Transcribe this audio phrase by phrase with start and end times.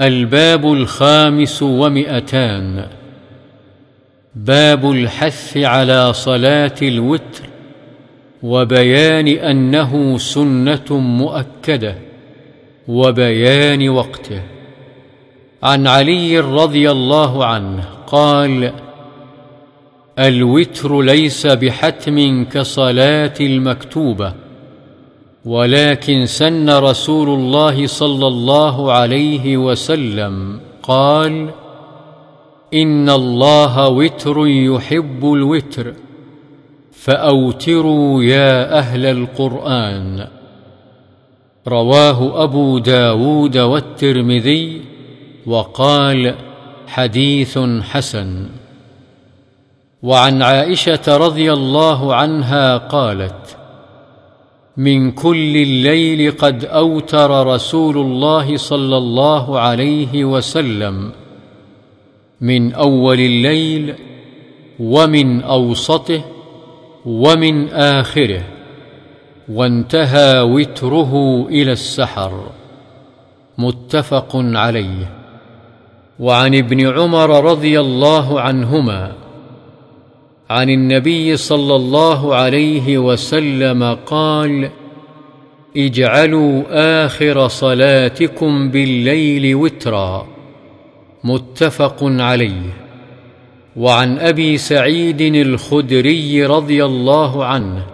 [0.00, 2.88] الباب الخامس ومئتان.
[4.34, 7.42] باب الحث على صلاة الوتر
[8.42, 11.94] وبيان أنه سنة مؤكدة
[12.88, 14.42] وبيان وقته.
[15.62, 18.72] عن علي رضي الله عنه قال
[20.18, 24.34] الوتر ليس بحتم كصلاة المكتوبة
[25.46, 31.50] ولكن سن رسول الله صلى الله عليه وسلم قال
[32.74, 35.94] إن الله وتر يحب الوتر
[36.92, 40.26] فأوتروا يا أهل القرآن.
[41.68, 44.82] رواه أبو داود والترمذي
[45.46, 46.34] وقال
[46.86, 48.46] حديث حسن.
[50.02, 53.65] وعن عائشة رضي الله عنها قالت
[54.76, 61.12] من كل الليل قد أوتر رسول الله صلى الله عليه وسلم.
[62.40, 63.94] من أول الليل
[64.80, 66.24] ومن أوسطه
[67.06, 68.42] ومن آخره
[69.48, 72.46] وانتهى وتره إلى السحر.
[73.58, 75.12] متفق عليه.
[76.20, 79.12] وعن ابن عمر رضي الله عنهما
[80.50, 84.70] عن النبي صلى الله عليه وسلم قال
[85.76, 86.62] اجعلوا
[87.04, 90.26] آخر صلاتكم بالليل وترا.
[91.24, 92.76] متفق عليه.
[93.76, 97.86] وعن أبي سعيد الخدري رضي الله عنه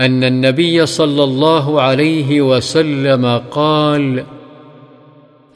[0.00, 4.24] أن النبي صلى الله عليه وسلم قال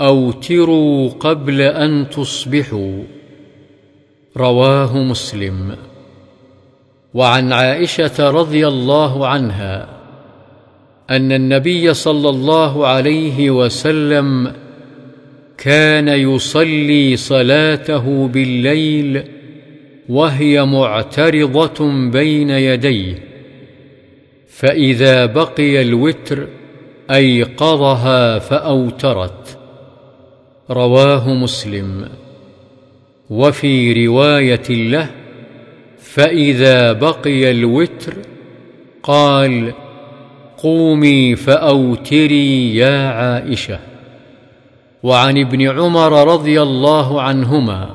[0.00, 3.21] أوتروا قبل أن تصبحوا.
[4.36, 5.76] رواه مسلم.
[7.14, 9.88] وعن عائشة رضي الله عنها
[11.10, 14.52] أن النبي صلى الله عليه وسلم
[15.58, 19.22] كان يصلي صلاته بالليل
[20.08, 23.14] وهي معترضة بين يديه
[24.48, 26.48] فإذا بقي الوتر
[27.10, 29.58] أيقظها فأوترت.
[30.70, 32.08] رواه مسلم.
[33.32, 35.10] وفي رواية له
[35.98, 38.14] فإذا بقي الوتر
[39.02, 39.72] قال
[40.58, 43.78] قومي فأوتري يا عائشة
[45.02, 47.90] وعن ابن عمر رضي الله عنهما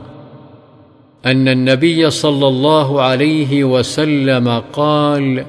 [1.26, 5.46] أن النبي صلى الله عليه وسلم قال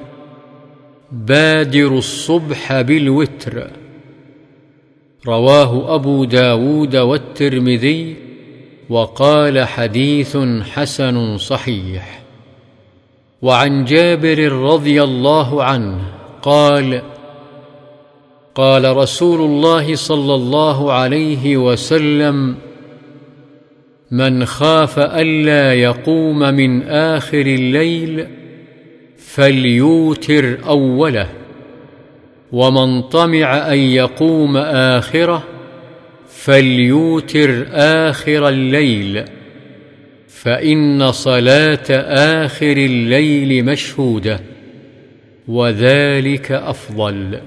[1.11, 3.67] بادروا الصبح بالوتر
[5.27, 8.28] رواه أبو داود والترمذي
[8.89, 10.37] وقال حديث
[10.73, 12.21] حسن صحيح.
[13.41, 15.99] وعن جابر رضي الله عنه
[16.41, 17.01] قال
[18.55, 22.55] قال رسول الله صلى الله عليه وسلم
[24.11, 28.27] من خاف ألا يقوم من آخر الليل
[29.17, 31.29] فليوتر أوله
[32.51, 35.43] ومن طمع أن يقوم آخره
[36.29, 39.25] فليوتر آخر الليل
[40.27, 41.89] فإن صلاة
[42.45, 44.39] آخر الليل مشهودة
[45.47, 47.39] وذلك أفضل.